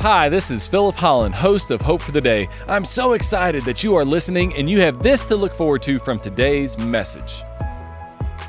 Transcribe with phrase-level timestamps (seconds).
[0.00, 2.48] Hi, this is Philip Holland, host of Hope for the Day.
[2.68, 5.98] I'm so excited that you are listening and you have this to look forward to
[5.98, 7.42] from today's message.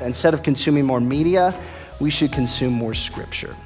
[0.00, 1.60] Instead of consuming more media,
[1.98, 3.56] we should consume more scripture.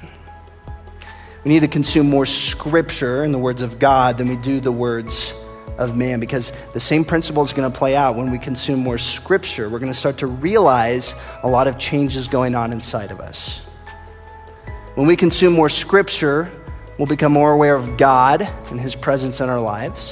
[1.43, 4.71] We need to consume more scripture in the words of God than we do the
[4.71, 5.31] words
[5.77, 8.97] of man because the same principle is going to play out when we consume more
[8.97, 9.69] scripture.
[9.69, 11.13] We're going to start to realize
[11.43, 13.59] a lot of changes going on inside of us.
[14.95, 16.51] When we consume more scripture,
[16.97, 20.11] we'll become more aware of God and his presence in our lives.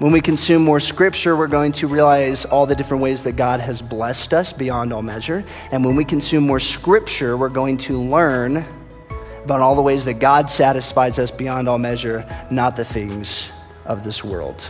[0.00, 3.60] When we consume more scripture, we're going to realize all the different ways that God
[3.60, 5.44] has blessed us beyond all measure.
[5.72, 8.64] And when we consume more scripture, we're going to learn
[9.44, 13.50] about all the ways that God satisfies us beyond all measure, not the things
[13.86, 14.68] of this world.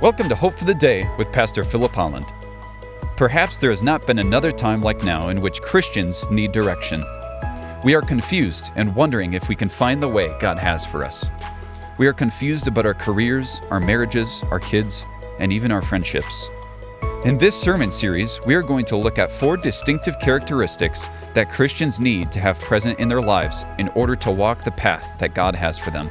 [0.00, 2.26] Welcome to Hope for the Day with Pastor Philip Holland.
[3.16, 7.04] Perhaps there has not been another time like now in which Christians need direction.
[7.82, 11.30] We are confused and wondering if we can find the way God has for us.
[11.96, 15.06] We are confused about our careers, our marriages, our kids,
[15.38, 16.50] and even our friendships.
[17.24, 21.98] In this sermon series, we are going to look at four distinctive characteristics that Christians
[21.98, 25.54] need to have present in their lives in order to walk the path that God
[25.54, 26.10] has for them.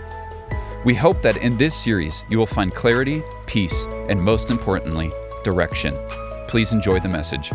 [0.85, 5.11] We hope that in this series you will find clarity, peace, and most importantly,
[5.43, 5.95] direction.
[6.47, 7.51] Please enjoy the message.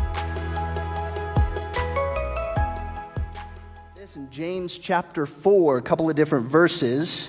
[4.65, 7.29] James chapter 4, a couple of different verses,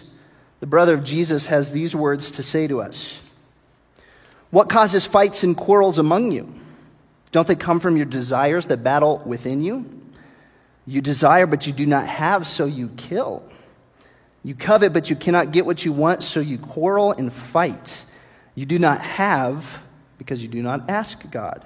[0.62, 3.30] the brother of Jesus has these words to say to us.
[4.52, 6.56] What causes fights and quarrels among you?
[7.34, 10.02] Don't they come from your desires that battle within you?
[10.88, 13.44] You desire, but you do not have, so you kill.
[14.42, 18.06] You covet, but you cannot get what you want, so you quarrel and fight.
[18.56, 19.84] You do not have
[20.18, 21.66] because you do not ask God.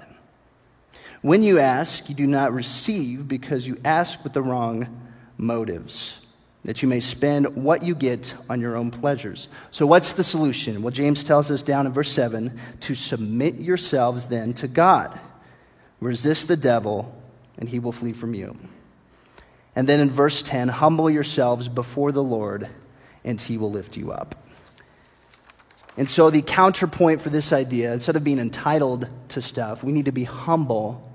[1.22, 5.06] When you ask, you do not receive because you ask with the wrong
[5.40, 6.20] motives
[6.64, 9.48] that you may spend what you get on your own pleasures.
[9.70, 10.82] So, what's the solution?
[10.82, 15.18] Well, James tells us down in verse 7 to submit yourselves then to God.
[16.00, 17.14] Resist the devil,
[17.58, 18.56] and he will flee from you.
[19.74, 22.68] And then in verse 10, humble yourselves before the Lord,
[23.24, 24.34] and he will lift you up.
[25.96, 30.04] And so, the counterpoint for this idea, instead of being entitled to stuff, we need
[30.04, 31.06] to be humble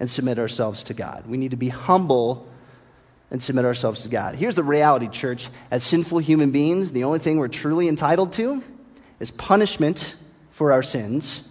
[0.00, 1.26] and submit ourselves to God.
[1.28, 2.48] We need to be humble
[3.30, 4.36] and submit ourselves to God.
[4.36, 5.48] Here's the reality, church.
[5.70, 8.62] As sinful human beings, the only thing we're truly entitled to
[9.18, 10.14] is punishment
[10.50, 11.42] for our sins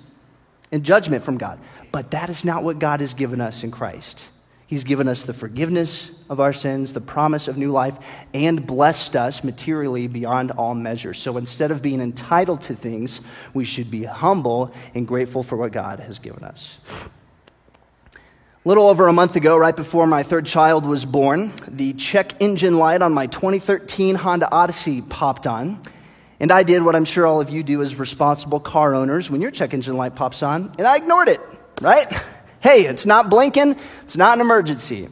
[0.71, 1.59] and judgment from God.
[1.91, 4.29] But that is not what God has given us in Christ.
[4.67, 7.97] He's given us the forgiveness of our sins, the promise of new life,
[8.33, 11.13] and blessed us materially beyond all measure.
[11.13, 13.21] So instead of being entitled to things,
[13.53, 16.79] we should be humble and grateful for what God has given us.
[18.67, 22.79] Little over a month ago, right before my third child was born, the check engine
[22.79, 25.79] light on my 2013 Honda Odyssey popped on.
[26.39, 29.39] And I did what I'm sure all of you do as responsible car owners when
[29.39, 31.39] your check engine light pops on, and I ignored it,
[31.79, 32.07] right?
[32.59, 35.07] Hey, it's not blinking, it's not an emergency.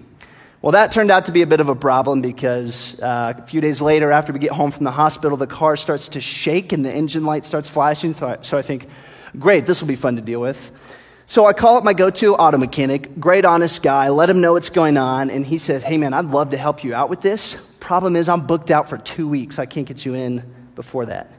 [0.63, 3.61] Well, that turned out to be a bit of a problem because uh, a few
[3.61, 6.83] days later, after we get home from the hospital, the car starts to shake and
[6.83, 8.15] the engine light starts flashing.
[8.15, 8.87] So I, so I think,
[9.37, 10.71] great, this will be fun to deal with.
[11.33, 14.53] So I call up my go to auto mechanic, great honest guy, let him know
[14.53, 17.21] what's going on, and he says, Hey man, I'd love to help you out with
[17.21, 17.57] this.
[17.79, 19.57] Problem is, I'm booked out for two weeks.
[19.57, 20.43] I can't get you in
[20.75, 21.33] before that.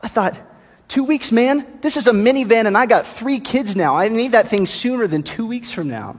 [0.00, 0.34] I thought,
[0.88, 1.66] Two weeks, man?
[1.82, 3.96] This is a minivan, and I got three kids now.
[3.96, 6.18] I need that thing sooner than two weeks from now.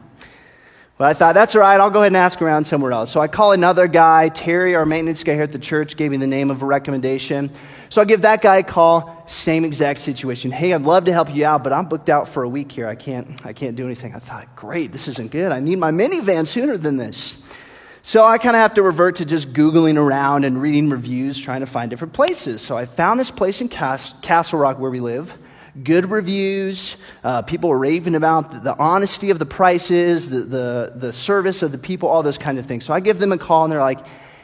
[0.99, 1.79] Well, I thought, that's all right.
[1.79, 3.09] I'll go ahead and ask around somewhere else.
[3.09, 6.17] So I call another guy, Terry, our maintenance guy here at the church, gave me
[6.17, 7.51] the name of a recommendation.
[7.87, 10.51] So I give that guy a call, same exact situation.
[10.51, 12.85] Hey, I'd love to help you out, but I'm booked out for a week here.
[12.85, 14.13] I can't, I can't do anything.
[14.13, 15.53] I thought, great, this isn't good.
[15.53, 17.37] I need my minivan sooner than this.
[18.01, 21.61] So I kind of have to revert to just Googling around and reading reviews, trying
[21.61, 22.61] to find different places.
[22.61, 25.37] So I found this place in Castle Rock where we live.
[25.83, 26.97] Good reviews.
[27.23, 31.61] Uh, people were raving about the, the, honesty of the prices, the, the, the service
[31.61, 32.85] of the people, all those kind of things.
[32.85, 33.99] So I give them a call and they're like,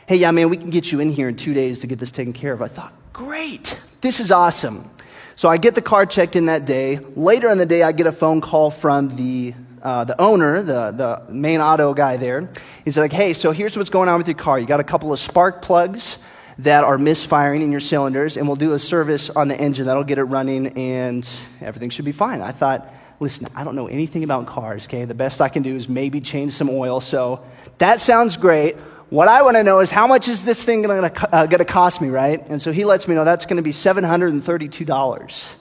[0.07, 2.11] hey, yeah, man, we can get you in here in two days to get this
[2.11, 2.61] taken care of.
[2.61, 4.89] I thought, great, this is awesome.
[5.35, 6.99] So I get the car checked in that day.
[7.15, 10.91] Later in the day, I get a phone call from the, uh, the owner, the,
[10.91, 12.49] the main auto guy there.
[12.85, 14.59] He's like, hey, so here's what's going on with your car.
[14.59, 16.19] You got a couple of spark plugs
[16.59, 20.03] that are misfiring in your cylinders, and we'll do a service on the engine that'll
[20.03, 21.29] get it running, and
[21.61, 22.41] everything should be fine.
[22.41, 25.05] I thought, listen, I don't know anything about cars, okay?
[25.05, 27.01] The best I can do is maybe change some oil.
[27.01, 27.45] So
[27.77, 28.75] that sounds great.
[29.09, 32.01] What I want to know is how much is this thing going to uh, cost
[32.01, 32.47] me, right?
[32.49, 35.55] And so he lets me know that's going to be $732.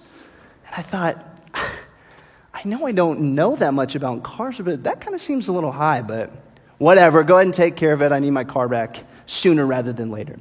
[0.66, 1.40] And I thought,
[2.54, 5.52] I know I don't know that much about cars, but that kind of seems a
[5.52, 6.02] little high.
[6.02, 6.32] But
[6.78, 8.12] Whatever, go ahead and take care of it.
[8.12, 10.36] I need my car back sooner rather than later.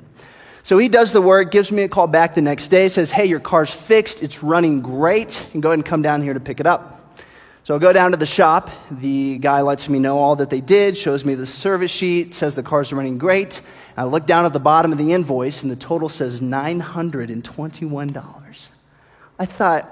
[0.63, 3.25] So he does the work, gives me a call back the next day, says, Hey,
[3.25, 6.62] your car's fixed, it's running great, and go ahead and come down here to pick
[6.62, 7.01] it up.
[7.65, 8.69] So I go down to the shop.
[8.89, 12.56] The guy lets me know all that they did, shows me the service sheet, says
[12.56, 13.60] the car's running great.
[13.98, 18.69] I look down at the bottom of the invoice, and the total says $921.
[19.39, 19.89] I thought,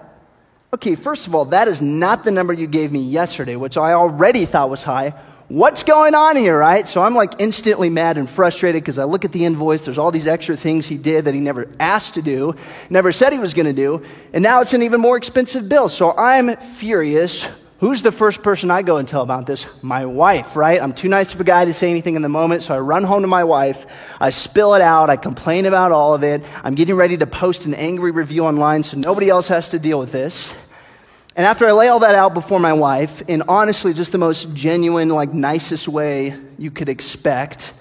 [0.74, 3.92] okay, first of all, that is not the number you gave me yesterday, which I
[3.94, 5.14] already thought was high.
[5.52, 6.88] What's going on here, right?
[6.88, 9.82] So I'm like instantly mad and frustrated because I look at the invoice.
[9.82, 12.56] There's all these extra things he did that he never asked to do,
[12.90, 14.02] never said he was going to do,
[14.32, 15.90] and now it's an even more expensive bill.
[15.90, 17.46] So I'm furious.
[17.82, 19.66] Who's the first person I go and tell about this?
[19.82, 20.82] My wife, right?
[20.82, 23.04] I'm too nice of a guy to say anything in the moment, so I run
[23.04, 23.86] home to my wife.
[24.22, 25.10] I spill it out.
[25.10, 26.46] I complain about all of it.
[26.64, 30.00] I'm getting ready to post an angry review online so nobody else has to deal
[30.00, 30.54] with this.
[31.36, 34.54] And after I lay all that out before my wife, in honestly just the most
[34.54, 37.74] genuine, like nicest way you could expect,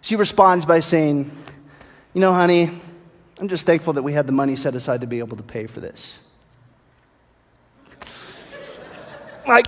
[0.00, 1.30] she responds by saying,
[2.14, 2.70] You know, honey,
[3.38, 5.66] I'm just thankful that we had the money set aside to be able to pay
[5.66, 6.18] for this.
[9.46, 9.66] Like,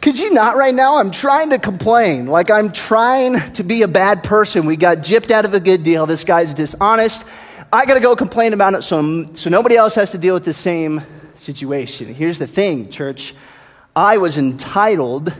[0.00, 0.98] could you not right now?
[0.98, 2.26] I'm trying to complain.
[2.26, 4.66] Like, I'm trying to be a bad person.
[4.66, 6.06] We got gypped out of a good deal.
[6.06, 7.24] This guy's dishonest.
[7.72, 10.44] I got to go complain about it so, so nobody else has to deal with
[10.44, 11.02] the same
[11.36, 12.14] situation.
[12.14, 13.34] Here's the thing, church
[13.96, 15.32] I was entitled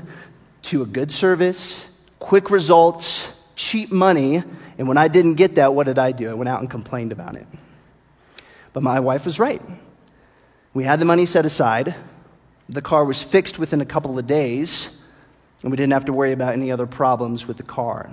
[0.63, 1.85] to a good service,
[2.19, 4.43] quick results, cheap money.
[4.79, 6.31] And when I didn't get that, what did I do?
[6.31, 7.47] I went out and complained about it.
[8.73, 9.63] But my wife was right.
[10.73, 11.95] We had the money set aside.
[12.69, 14.97] The car was fixed within a couple of days,
[15.63, 18.11] and we didn't have to worry about any other problems with the car.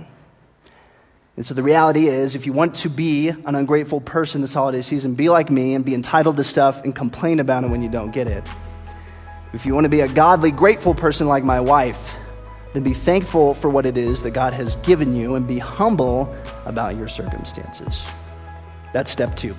[1.37, 4.81] And so the reality is, if you want to be an ungrateful person this holiday
[4.81, 7.89] season, be like me and be entitled to stuff and complain about it when you
[7.89, 8.47] don't get it.
[9.53, 12.15] If you want to be a godly, grateful person like my wife,
[12.73, 16.33] then be thankful for what it is that God has given you and be humble
[16.65, 18.03] about your circumstances.
[18.93, 19.55] That's step two.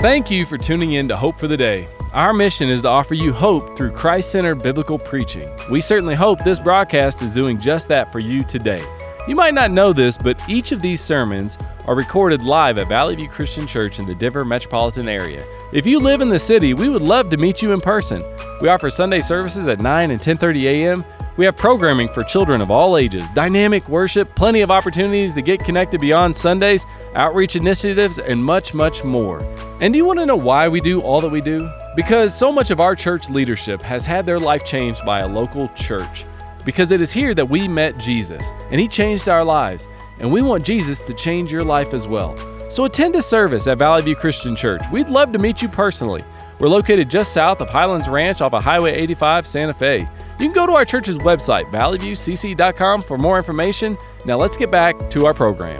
[0.00, 1.88] Thank you for tuning in to Hope for the Day.
[2.14, 5.50] Our mission is to offer you hope through Christ centered biblical preaching.
[5.68, 8.80] We certainly hope this broadcast is doing just that for you today.
[9.26, 13.16] You might not know this, but each of these sermons are recorded live at Valley
[13.16, 15.44] View Christian Church in the Denver metropolitan area.
[15.72, 18.22] If you live in the city, we would love to meet you in person.
[18.60, 21.04] We offer Sunday services at 9 and 10:30 a.m.
[21.36, 25.64] We have programming for children of all ages, dynamic worship, plenty of opportunities to get
[25.64, 26.86] connected beyond Sundays,
[27.16, 29.42] outreach initiatives, and much, much more.
[29.80, 31.68] And do you want to know why we do all that we do?
[31.96, 35.68] Because so much of our church leadership has had their life changed by a local
[35.70, 36.24] church.
[36.64, 39.88] Because it is here that we met Jesus, and He changed our lives,
[40.20, 42.36] and we want Jesus to change your life as well.
[42.70, 44.82] So attend a service at Valley View Christian Church.
[44.92, 46.24] We'd love to meet you personally.
[46.64, 50.08] We're located just south of Highlands Ranch off of Highway 85, Santa Fe.
[50.40, 53.98] You can go to our church's website, valleyviewcc.com, for more information.
[54.24, 55.78] Now let's get back to our program.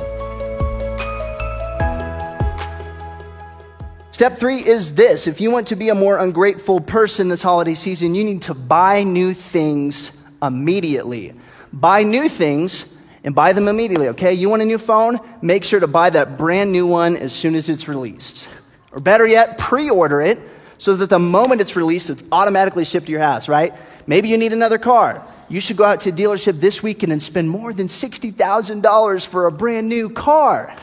[4.11, 7.75] Step three is this if you want to be a more ungrateful person this holiday
[7.75, 11.33] season, you need to buy new things immediately.
[11.73, 12.95] Buy new things
[13.25, 14.35] and buy them immediately, okay?
[14.35, 15.19] You want a new phone?
[15.41, 18.51] Make sure to buy that brand new one as soon as it's released.
[18.93, 23.06] Or better yet, pre order it so that the moment it's released, it's automatically shipped
[23.06, 23.73] to your house, right?
[24.06, 25.26] Maybe you need another car.
[25.49, 29.47] You should go out to a dealership this weekend and spend more than $60,000 for
[29.47, 30.76] a brand new car.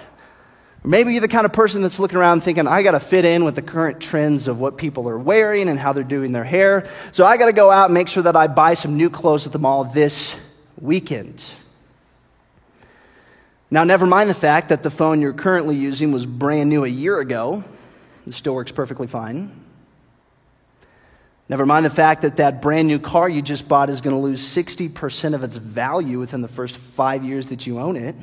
[0.83, 3.45] Maybe you're the kind of person that's looking around thinking, I got to fit in
[3.45, 6.89] with the current trends of what people are wearing and how they're doing their hair.
[7.11, 9.45] So I got to go out and make sure that I buy some new clothes
[9.45, 10.35] at the mall this
[10.79, 11.45] weekend.
[13.69, 16.89] Now, never mind the fact that the phone you're currently using was brand new a
[16.89, 17.63] year ago.
[18.25, 19.60] It still works perfectly fine.
[21.51, 24.21] Never mind the fact that that brand new car you just bought is going to
[24.21, 28.15] lose 60% of its value within the first five years that you own it.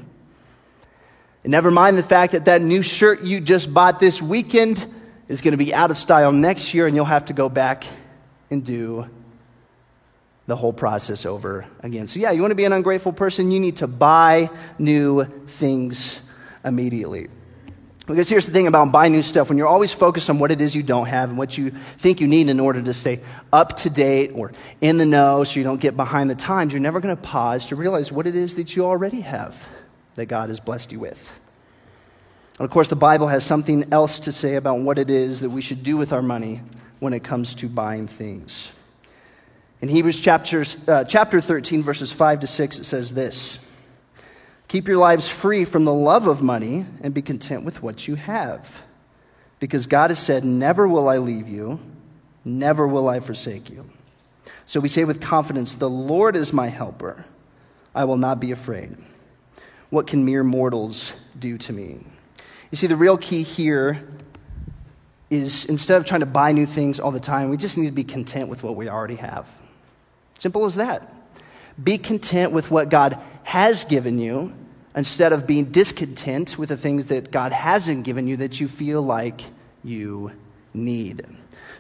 [1.45, 4.83] And never mind the fact that that new shirt you just bought this weekend
[5.29, 7.85] is going to be out of style next year and you'll have to go back
[8.49, 9.07] and do
[10.47, 12.07] the whole process over again.
[12.07, 16.23] So, yeah, you want to be an ungrateful person, you need to buy new things
[16.65, 17.29] immediately.
[18.09, 20.63] Because here's the thing about buying new stuff when you're always focused on what it
[20.63, 23.21] is you don't have and what you think you need in order to stay
[23.53, 26.81] up to date or in the know so you don't get behind the times, you're
[26.81, 29.63] never going to pause to realize what it is that you already have
[30.15, 31.39] that God has blessed you with.
[32.59, 35.51] And of course, the Bible has something else to say about what it is that
[35.51, 36.63] we should do with our money
[37.01, 38.73] when it comes to buying things.
[39.83, 43.61] In Hebrews chapter, uh, chapter 13, verses 5 to 6, it says this.
[44.69, 48.17] Keep your lives free from the love of money and be content with what you
[48.17, 48.83] have.
[49.61, 51.81] Because God has said, Never will I leave you,
[52.45, 53.89] never will I forsake you.
[54.67, 57.25] So we say with confidence, The Lord is my helper.
[57.95, 58.95] I will not be afraid.
[59.89, 62.05] What can mere mortals do to me?
[62.71, 64.07] You see, the real key here
[65.31, 67.93] is instead of trying to buy new things all the time, we just need to
[67.93, 69.47] be content with what we already have.
[70.37, 71.15] Simple as that.
[71.83, 74.53] Be content with what God has given you
[74.99, 79.01] instead of being discontent with the things that God hasn't given you that you feel
[79.01, 79.43] like
[79.85, 80.33] you
[80.75, 81.25] need.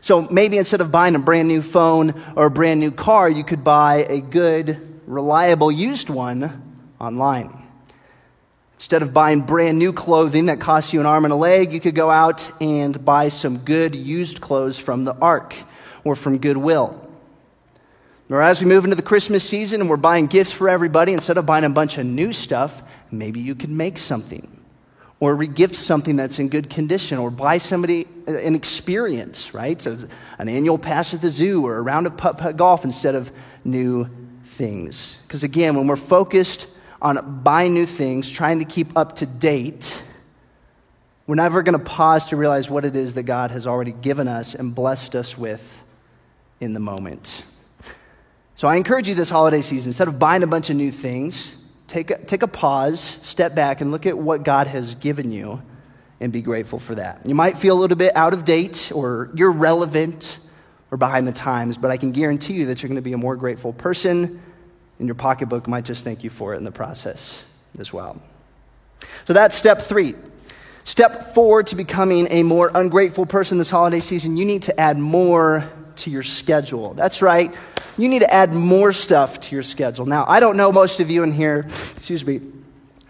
[0.00, 3.42] So maybe instead of buying a brand new phone or a brand new car, you
[3.42, 7.60] could buy a good, reliable used one online.
[8.76, 11.80] Instead of buying brand new clothing that costs you an arm and a leg, you
[11.80, 15.56] could go out and buy some good used clothes from the ARC
[16.04, 17.07] or from Goodwill.
[18.30, 21.38] Or as we move into the Christmas season and we're buying gifts for everybody, instead
[21.38, 24.58] of buying a bunch of new stuff, maybe you could make something
[25.20, 29.82] or regift something that's in good condition, or buy somebody an experience, right?
[29.82, 29.96] So
[30.38, 33.32] an annual pass at the zoo or a round of putt putt golf instead of
[33.64, 34.08] new
[34.44, 35.18] things.
[35.26, 36.68] Because again, when we're focused
[37.02, 40.02] on buying new things, trying to keep up to date,
[41.26, 44.28] we're never going to pause to realize what it is that God has already given
[44.28, 45.84] us and blessed us with
[46.60, 47.42] in the moment.
[48.58, 51.54] So I encourage you this holiday season, instead of buying a bunch of new things,
[51.86, 55.62] take a, take a pause, step back, and look at what God has given you
[56.18, 57.24] and be grateful for that.
[57.24, 60.40] You might feel a little bit out of date or irrelevant
[60.90, 63.16] or behind the times, but I can guarantee you that you're going to be a
[63.16, 64.42] more grateful person,
[64.98, 67.40] and your pocketbook might just thank you for it in the process
[67.78, 68.20] as well.
[69.28, 70.16] So that's step three.
[70.82, 74.98] Step four to becoming a more ungrateful person this holiday season, you need to add
[74.98, 76.94] more to your schedule.
[76.94, 77.54] That's right
[77.98, 80.06] you need to add more stuff to your schedule.
[80.06, 82.40] Now, I don't know most of you in here, excuse me,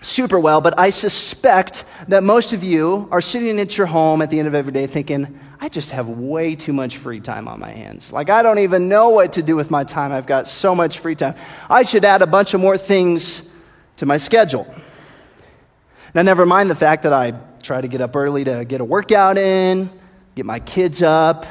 [0.00, 4.30] super well, but I suspect that most of you are sitting at your home at
[4.30, 7.60] the end of every day thinking, I just have way too much free time on
[7.60, 8.12] my hands.
[8.12, 10.10] Like, I don't even know what to do with my time.
[10.10, 11.34] I've got so much free time.
[11.68, 13.42] I should add a bunch of more things
[13.96, 14.72] to my schedule.
[16.14, 18.84] Now, never mind the fact that I try to get up early to get a
[18.84, 19.90] workout in,
[20.34, 21.44] get my kids up,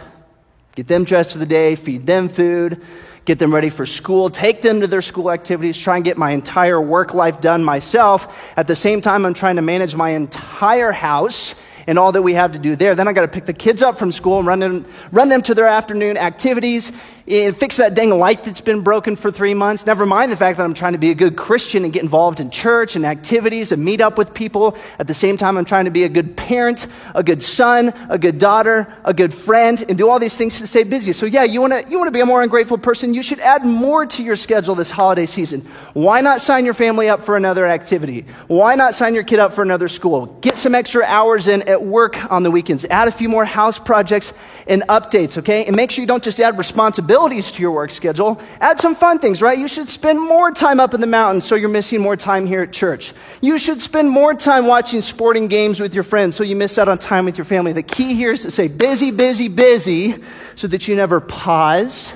[0.78, 2.82] get them dressed for the day, feed them food
[3.28, 6.32] get them ready for school, take them to their school activities, try and get my
[6.32, 8.54] entire work life done myself.
[8.56, 11.54] At the same time, I'm trying to manage my entire house
[11.88, 12.96] and all that we have to do there.
[12.96, 15.42] Then I got to pick the kids up from school and run them, run them
[15.42, 16.94] to their afternoon activities
[17.28, 19.86] and fix that dang light that's been broken for three months.
[19.86, 22.40] Never mind the fact that I'm trying to be a good Christian and get involved
[22.40, 24.78] in church and activities and meet up with people.
[24.98, 28.18] At the same time, I'm trying to be a good parent, a good son, a
[28.18, 31.12] good daughter, a good friend, and do all these things to stay busy.
[31.12, 33.14] So yeah, you want to you want to be a more ungrateful person.
[33.14, 35.68] You should add more to your schedule this holiday season.
[35.94, 38.26] Why not sign your family up for another activity?
[38.48, 40.28] Why not sign your kid up for another school?
[40.40, 42.86] Get some extra hours in at work on the weekends.
[42.86, 44.34] Add a few more house projects
[44.70, 45.66] and updates, okay?
[45.66, 48.42] And make sure you don't just add responsibilities to your work schedule.
[48.60, 49.58] Add some fun things, right?
[49.58, 52.62] You should spend more time up in the mountains so you're missing more time here
[52.62, 53.14] at church.
[53.42, 56.90] You should spend more time watching sporting games with your friends so you miss out
[56.90, 57.74] on time with your family.
[57.74, 60.24] The key here is to say busy, busy, busy
[60.56, 62.14] so that you never pause,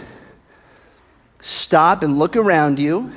[1.39, 3.11] stop, and look around you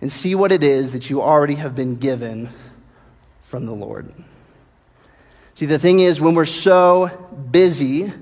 [0.00, 2.50] and see what it is that you already have been given
[3.42, 4.12] from the Lord.
[5.54, 7.06] See, the thing is, when we're so
[7.50, 8.12] busy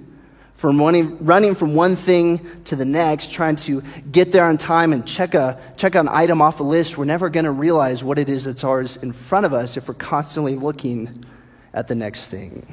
[0.54, 4.92] from running, running from one thing to the next, trying to get there on time
[4.92, 8.18] and check, a, check an item off a list, we're never going to realize what
[8.18, 11.24] it is that's ours in front of us if we're constantly looking
[11.72, 12.72] at the next thing.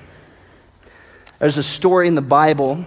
[1.40, 2.86] There's a story in the Bible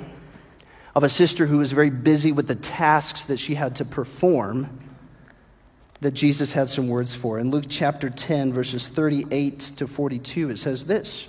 [0.94, 4.80] of a sister who was very busy with the tasks that she had to perform
[6.00, 7.38] that Jesus had some words for.
[7.38, 11.28] In Luke chapter 10, verses 38 to 42, it says this.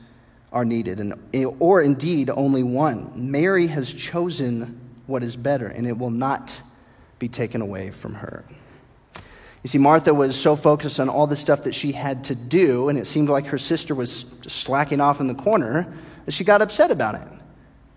[0.51, 3.11] are needed, and, eh, or indeed only one.
[3.15, 6.61] Mary has chosen what is better, and it will not
[7.19, 8.43] be taken away from her.
[9.63, 12.89] You see, Martha was so focused on all the stuff that she had to do,
[12.89, 15.93] and it seemed like her sister was slacking off in the corner,
[16.25, 17.27] that she got upset about it.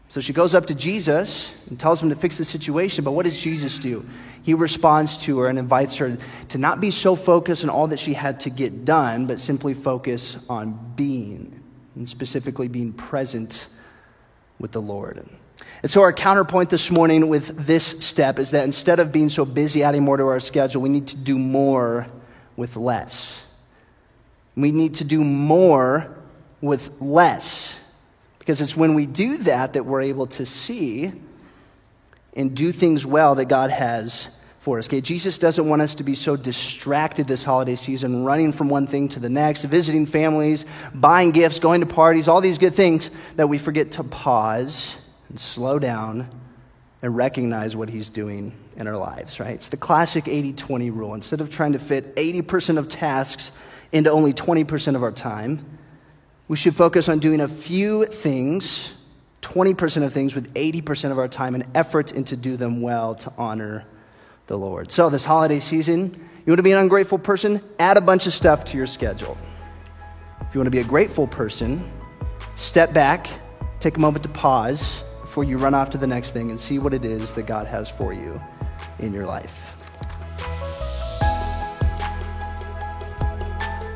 [0.09, 3.03] So she goes up to Jesus and tells him to fix the situation.
[3.03, 4.07] But what does Jesus do?
[4.43, 6.19] He responds to her and invites her
[6.51, 9.73] to not be so focused on all that she had to get done, but simply
[9.73, 11.64] focus on being
[11.95, 13.69] and specifically being present
[14.59, 15.25] with the Lord.
[15.83, 19.45] And so, our counterpoint this morning with this step is that instead of being so
[19.45, 22.07] busy adding more to our schedule, we need to do more
[22.57, 23.45] with less.
[24.57, 26.17] We need to do more
[26.61, 27.77] with less.
[28.39, 31.13] Because it's when we do that that we're able to see
[32.35, 34.29] and do things well that God has
[34.65, 34.89] for us.
[34.89, 38.87] Okay, Jesus doesn't want us to be so distracted this holiday season, running from one
[38.87, 43.11] thing to the next, visiting families, buying gifts, going to parties, all these good things,
[43.37, 44.97] that we forget to pause
[45.29, 46.31] and slow down
[47.03, 49.51] and recognize what He's doing in our lives, right?
[49.51, 51.13] It's the classic 80 20 rule.
[51.13, 53.53] Instead of trying to fit 80% of tasks
[53.93, 55.79] into only 20% of our time,
[56.49, 58.95] we should focus on doing a few things,
[59.43, 63.33] 20% of things, with 80% of our time and effort into do them well to
[63.37, 63.85] honor
[64.47, 64.93] the Lord.
[64.93, 66.13] So, this holiday season,
[66.47, 67.63] you want to be an ungrateful person?
[67.79, 69.37] Add a bunch of stuff to your schedule.
[70.41, 71.91] If you want to be a grateful person,
[72.57, 73.27] step back,
[73.81, 76.79] take a moment to pause before you run off to the next thing and see
[76.79, 78.41] what it is that God has for you
[78.99, 79.75] in your life.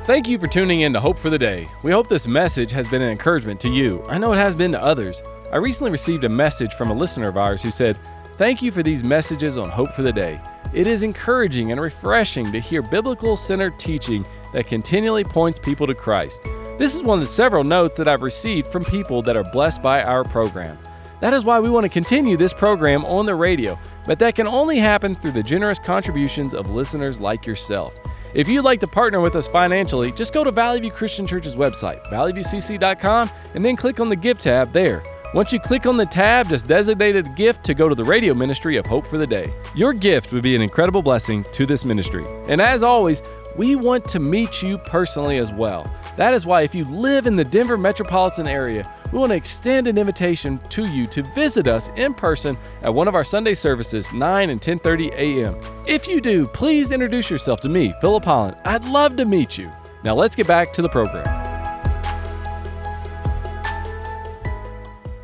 [0.05, 1.69] Thank you for tuning in to Hope for the Day.
[1.83, 4.02] We hope this message has been an encouragement to you.
[4.09, 5.21] I know it has been to others.
[5.52, 7.99] I recently received a message from a listener of ours who said,
[8.38, 10.40] Thank you for these messages on Hope for the Day.
[10.73, 15.95] It is encouraging and refreshing to hear biblical centered teaching that continually points people to
[15.95, 16.45] Christ.
[16.78, 19.83] This is one of the several notes that I've received from people that are blessed
[19.83, 20.78] by our program.
[21.21, 23.76] That is why we want to continue this program on the radio,
[24.07, 27.92] but that can only happen through the generous contributions of listeners like yourself.
[28.35, 31.57] If you'd like to partner with us financially, just go to Valley View Christian Church's
[31.57, 35.02] website, valleyviewcc.com, and then click on the Give tab there.
[35.35, 38.33] Once you click on the tab, just designate a gift to go to the radio
[38.33, 39.53] ministry of Hope for the Day.
[39.75, 42.25] Your gift would be an incredible blessing to this ministry.
[42.49, 43.21] And as always,
[43.55, 45.93] we want to meet you personally as well.
[46.17, 49.87] That is why if you live in the Denver metropolitan area, we want to extend
[49.87, 54.11] an invitation to you to visit us in person at one of our Sunday services,
[54.13, 55.61] 9 and 10:30 a.m.
[55.87, 58.57] If you do, please introduce yourself to me, Philip Holland.
[58.65, 59.71] I'd love to meet you.
[60.05, 61.48] Now let's get back to the program.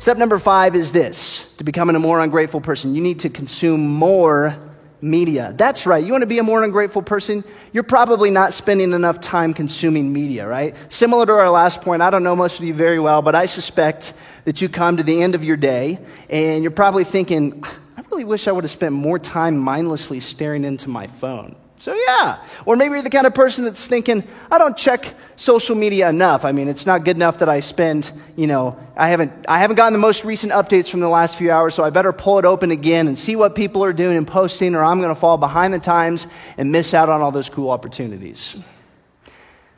[0.05, 3.87] Step number five is this to becoming a more ungrateful person, you need to consume
[3.87, 4.55] more
[5.01, 5.51] media.
[5.57, 6.05] That's right.
[6.05, 7.43] You want to be a more ungrateful person?
[7.73, 10.75] You're probably not spending enough time consuming media, right?
[10.89, 13.47] Similar to our last point, I don't know most of you very well, but I
[13.47, 14.13] suspect
[14.43, 15.97] that you come to the end of your day
[16.29, 17.63] and you're probably thinking,
[17.97, 21.55] I really wish I would have spent more time mindlessly staring into my phone.
[21.79, 22.39] So, yeah.
[22.65, 26.45] Or maybe you're the kind of person that's thinking, I don't check social media enough.
[26.45, 29.75] I mean, it's not good enough that I spend, you know, I haven't, I haven't
[29.75, 32.45] gotten the most recent updates from the last few hours, so I better pull it
[32.45, 35.37] open again and see what people are doing and posting, or I'm going to fall
[35.37, 38.55] behind the times and miss out on all those cool opportunities.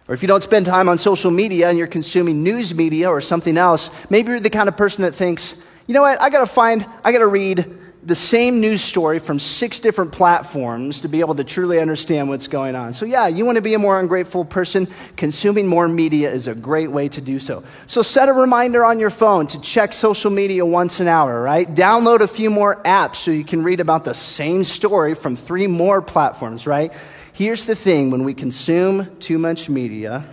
[0.07, 3.19] Or if you don't spend time on social media and you're consuming news media or
[3.19, 5.55] something else, maybe you're the kind of person that thinks,
[5.87, 9.19] you know what, I got to find, I got to read the same news story
[9.19, 12.93] from six different platforms to be able to truly understand what's going on.
[12.93, 14.87] So, yeah, you want to be a more ungrateful person.
[15.17, 17.65] Consuming more media is a great way to do so.
[17.85, 21.67] So, set a reminder on your phone to check social media once an hour, right?
[21.75, 25.67] Download a few more apps so you can read about the same story from three
[25.67, 26.93] more platforms, right?
[27.33, 30.23] Here's the thing when we consume too much media,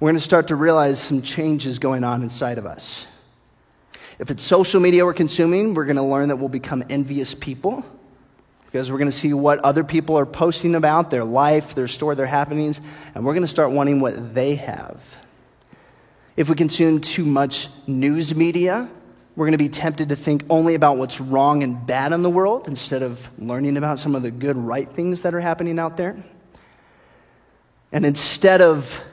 [0.00, 3.06] we're going to start to realize some changes going on inside of us.
[4.24, 7.84] If it's social media we're consuming, we're going to learn that we'll become envious people
[8.64, 12.16] because we're going to see what other people are posting about, their life, their story,
[12.16, 12.80] their happenings,
[13.14, 15.04] and we're going to start wanting what they have.
[16.38, 18.88] If we consume too much news media,
[19.36, 22.30] we're going to be tempted to think only about what's wrong and bad in the
[22.30, 25.98] world instead of learning about some of the good, right things that are happening out
[25.98, 26.16] there.
[27.92, 29.04] And instead of,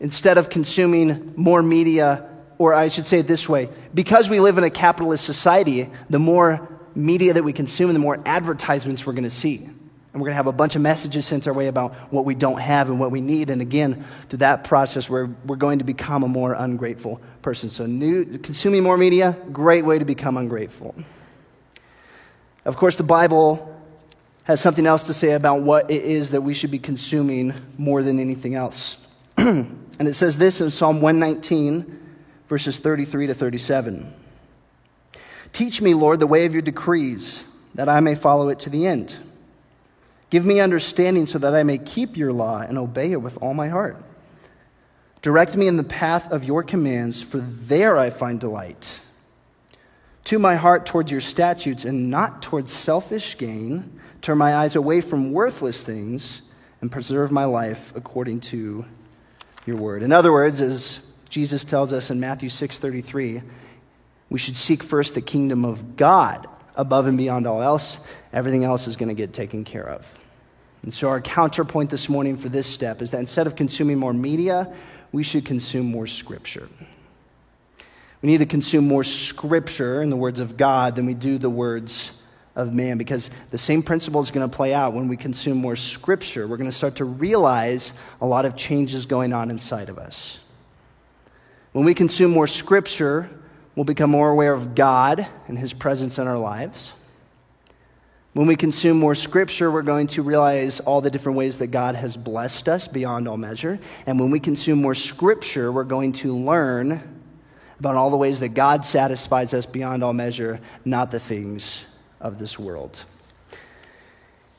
[0.00, 4.58] instead of consuming more media or I should say it this way because we live
[4.58, 9.24] in a capitalist society, the more media that we consume, the more advertisements we're going
[9.24, 9.68] to see.
[10.12, 12.34] And we're going to have a bunch of messages sent our way about what we
[12.34, 13.50] don't have and what we need.
[13.50, 17.70] And again, through that process, we're, we're going to become a more ungrateful person.
[17.70, 20.94] So, new, consuming more media, great way to become ungrateful.
[22.64, 23.74] Of course, the Bible
[24.44, 28.02] has something else to say about what it is that we should be consuming more
[28.02, 28.96] than anything else.
[29.36, 32.07] and it says this in Psalm 119
[32.48, 34.12] verses 33 to 37.
[35.52, 38.86] Teach me, Lord, the way of your decrees, that I may follow it to the
[38.86, 39.16] end.
[40.30, 43.54] Give me understanding so that I may keep your law and obey it with all
[43.54, 44.02] my heart.
[45.22, 49.00] Direct me in the path of your commands, for there I find delight.
[50.24, 53.98] To my heart towards your statutes and not towards selfish gain.
[54.20, 56.42] Turn my eyes away from worthless things
[56.80, 58.84] and preserve my life according to
[59.64, 60.02] your word.
[60.02, 63.42] In other words, as Jesus tells us in Matthew 6:33,
[64.30, 67.98] We should seek first the kingdom of God above and beyond all else.
[68.32, 70.06] Everything else is going to get taken care of.
[70.82, 74.12] And so, our counterpoint this morning for this step is that instead of consuming more
[74.12, 74.72] media,
[75.12, 76.68] we should consume more scripture.
[78.22, 81.50] We need to consume more scripture in the words of God than we do the
[81.50, 82.10] words
[82.56, 85.76] of man because the same principle is going to play out when we consume more
[85.76, 86.46] scripture.
[86.46, 90.40] We're going to start to realize a lot of changes going on inside of us.
[91.72, 93.28] When we consume more scripture,
[93.74, 96.92] we'll become more aware of God and his presence in our lives.
[98.32, 101.94] When we consume more scripture, we're going to realize all the different ways that God
[101.94, 103.78] has blessed us beyond all measure.
[104.06, 107.18] And when we consume more scripture, we're going to learn
[107.78, 111.84] about all the ways that God satisfies us beyond all measure, not the things
[112.20, 113.04] of this world.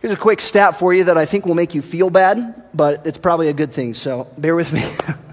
[0.01, 3.05] Here's a quick stat for you that I think will make you feel bad, but
[3.05, 4.89] it's probably a good thing, so bear with me.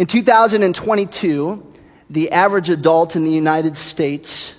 [0.00, 1.74] in 2022,
[2.08, 4.54] the average adult in the United States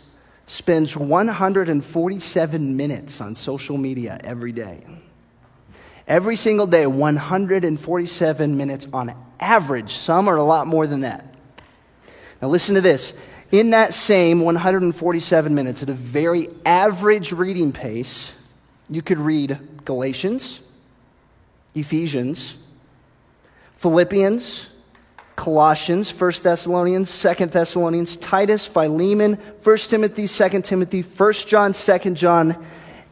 [0.45, 4.85] spends 147 minutes on social media every day.
[6.07, 9.95] Every single day, 147 minutes on average.
[9.95, 11.33] Some are a lot more than that.
[12.39, 13.11] Now, listen to this.
[13.51, 18.31] In that same 147 minutes, at a very average reading pace,
[18.91, 20.61] you could read Galatians,
[21.73, 22.57] Ephesians,
[23.77, 24.67] Philippians,
[25.41, 32.63] Colossians, 1 Thessalonians, 2 Thessalonians, Titus, Philemon, 1 Timothy, 2 Timothy, 1 John, 2 John,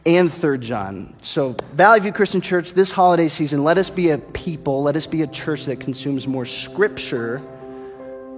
[0.06, 1.12] and 3 John.
[1.22, 5.08] So, Valley View Christian Church, this holiday season, let us be a people, let us
[5.08, 7.42] be a church that consumes more scripture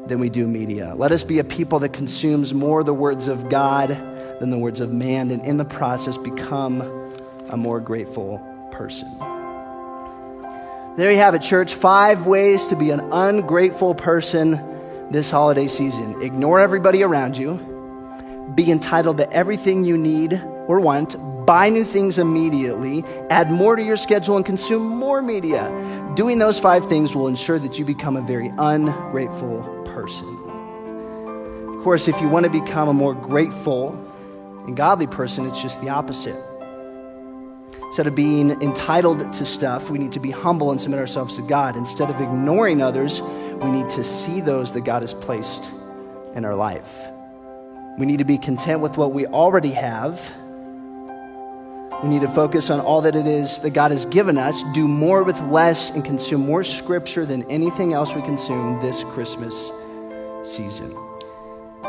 [0.06, 0.94] than we do media.
[0.96, 3.90] Let us be a people that consumes more the words of God
[4.40, 6.80] than the words of man, and in the process, become
[7.50, 8.38] a more grateful
[8.72, 9.41] person.
[10.94, 11.74] There you have it, church.
[11.74, 14.60] Five ways to be an ungrateful person
[15.10, 16.20] this holiday season.
[16.20, 17.54] Ignore everybody around you,
[18.54, 20.34] be entitled to everything you need
[20.68, 25.70] or want, buy new things immediately, add more to your schedule, and consume more media.
[26.14, 30.28] Doing those five things will ensure that you become a very ungrateful person.
[31.68, 33.92] Of course, if you want to become a more grateful
[34.66, 36.51] and godly person, it's just the opposite.
[37.74, 41.42] Instead of being entitled to stuff, we need to be humble and submit ourselves to
[41.42, 41.76] God.
[41.76, 45.70] Instead of ignoring others, we need to see those that God has placed
[46.34, 46.90] in our life.
[47.98, 50.18] We need to be content with what we already have.
[52.02, 54.88] We need to focus on all that it is that God has given us, do
[54.88, 59.70] more with less, and consume more scripture than anything else we consume this Christmas
[60.42, 60.96] season.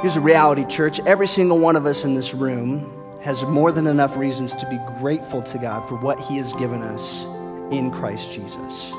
[0.01, 0.99] Here's a reality, church.
[1.05, 4.77] Every single one of us in this room has more than enough reasons to be
[4.99, 7.23] grateful to God for what He has given us
[7.71, 8.91] in Christ Jesus.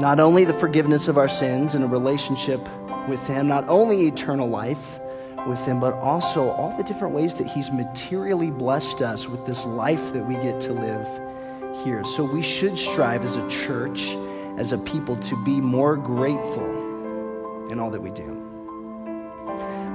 [0.00, 2.60] Not only the forgiveness of our sins and a relationship
[3.08, 4.98] with Him, not only eternal life
[5.46, 9.64] with Him, but also all the different ways that He's materially blessed us with this
[9.64, 11.06] life that we get to live
[11.84, 12.04] here.
[12.04, 14.08] So we should strive as a church,
[14.56, 18.43] as a people, to be more grateful in all that we do.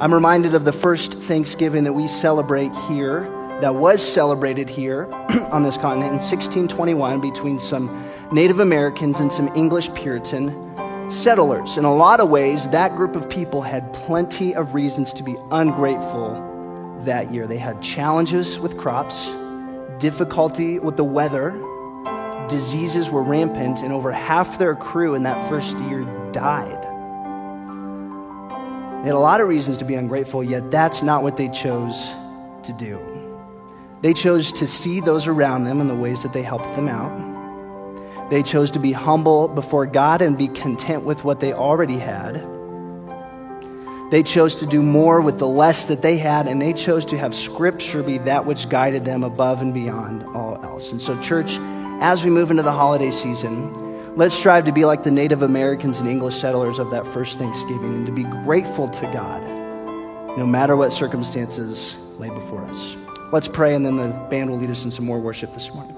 [0.02, 3.24] I'm reminded of the first Thanksgiving that we celebrate here,
[3.60, 5.12] that was celebrated here
[5.52, 11.76] on this continent in 1621 between some Native Americans and some English Puritan settlers.
[11.76, 15.36] In a lot of ways, that group of people had plenty of reasons to be
[15.52, 17.46] ungrateful that year.
[17.46, 19.30] They had challenges with crops,
[20.00, 21.52] difficulty with the weather,
[22.48, 26.86] diseases were rampant, and over half their crew in that first year died.
[29.02, 31.98] They had a lot of reasons to be ungrateful, yet that's not what they chose
[32.64, 33.00] to do.
[34.02, 38.30] They chose to see those around them and the ways that they helped them out.
[38.30, 42.46] They chose to be humble before God and be content with what they already had.
[44.12, 47.18] They chose to do more with the less that they had, and they chose to
[47.18, 50.92] have Scripture be that which guided them above and beyond all else.
[50.92, 51.58] And so, church,
[52.02, 53.89] as we move into the holiday season,
[54.20, 57.96] Let's strive to be like the Native Americans and English settlers of that first Thanksgiving
[57.96, 59.42] and to be grateful to God
[60.38, 62.98] no matter what circumstances lay before us.
[63.32, 65.96] Let's pray, and then the band will lead us in some more worship this morning.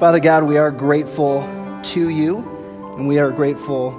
[0.00, 1.42] Father God, we are grateful
[1.84, 2.38] to you,
[2.96, 3.92] and we are grateful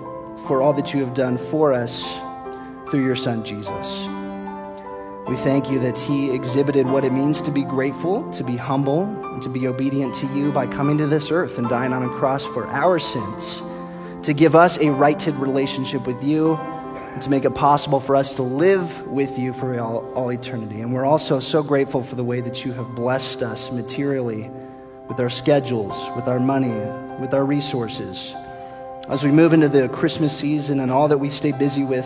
[0.46, 2.20] for all that you have done for us
[2.90, 4.10] through your Son, Jesus.
[5.28, 9.04] We thank you that he exhibited what it means to be grateful, to be humble,
[9.04, 12.10] and to be obedient to you by coming to this earth and dying on a
[12.10, 13.62] cross for our sins,
[14.26, 18.36] to give us a righted relationship with you, and to make it possible for us
[18.36, 20.82] to live with you for all, all eternity.
[20.82, 24.52] And we're also so grateful for the way that you have blessed us materially
[25.08, 26.74] with our schedules, with our money,
[27.22, 28.34] with our resources.
[29.10, 32.06] As we move into the Christmas season and all that we stay busy with,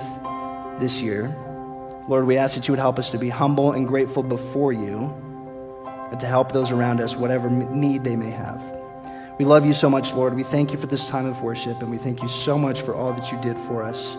[0.80, 1.36] this year.
[2.08, 5.14] Lord, we ask that you would help us to be humble and grateful before you
[6.10, 8.64] and to help those around us, whatever need they may have.
[9.38, 10.34] We love you so much, Lord.
[10.34, 12.96] We thank you for this time of worship, and we thank you so much for
[12.96, 14.16] all that you did for us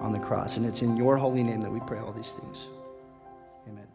[0.00, 0.56] on the cross.
[0.56, 2.58] And it's in your holy name that we pray all these things.
[3.68, 3.86] Amen.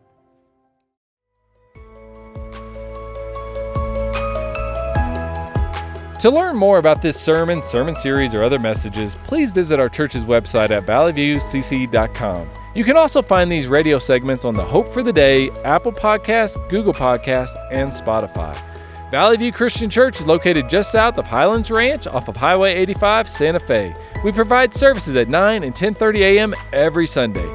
[6.20, 10.24] To learn more about this sermon, sermon series, or other messages, please visit our church's
[10.24, 12.50] website at valleyviewcc.com.
[12.76, 16.58] You can also find these radio segments on the Hope for the Day, Apple Podcasts,
[16.70, 18.60] Google Podcasts, and Spotify.
[19.12, 23.30] Valley View Christian Church is located just south of Highlands Ranch off of Highway 85,
[23.30, 23.94] Santa Fe.
[24.24, 26.56] We provide services at 9 and 10:30 a.m.
[26.72, 27.48] every Sunday.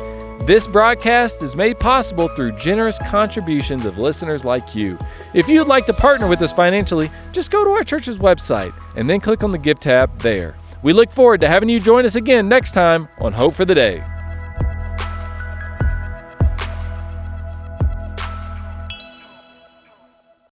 [0.47, 4.97] This broadcast is made possible through generous contributions of listeners like you.
[5.35, 9.11] If you'd like to partner with us financially, just go to our church's website and
[9.11, 10.55] then click on the Give tab there.
[10.85, 13.75] We look forward to having you join us again next time on Hope for the
[13.75, 14.01] Day.